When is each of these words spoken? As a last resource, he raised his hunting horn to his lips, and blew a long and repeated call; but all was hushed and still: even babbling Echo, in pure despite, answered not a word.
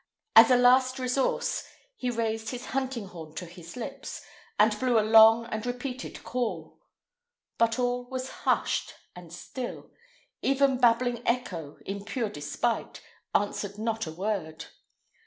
As 0.35 0.49
a 0.49 0.57
last 0.57 0.97
resource, 0.97 1.63
he 1.95 2.09
raised 2.09 2.49
his 2.49 2.65
hunting 2.73 3.09
horn 3.09 3.35
to 3.35 3.45
his 3.45 3.75
lips, 3.77 4.25
and 4.57 4.79
blew 4.79 4.97
a 4.97 5.05
long 5.07 5.45
and 5.45 5.63
repeated 5.63 6.23
call; 6.23 6.79
but 7.59 7.77
all 7.77 8.05
was 8.09 8.27
hushed 8.41 8.95
and 9.15 9.31
still: 9.31 9.91
even 10.41 10.79
babbling 10.79 11.21
Echo, 11.27 11.77
in 11.85 12.03
pure 12.03 12.29
despite, 12.29 13.03
answered 13.35 13.77
not 13.77 14.07
a 14.07 14.11
word. 14.11 14.65